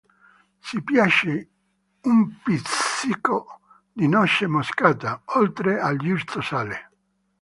[0.67, 1.47] Se piace,
[2.09, 3.59] un pizzico
[3.93, 6.89] di noce moscata, oltre al giusto sale.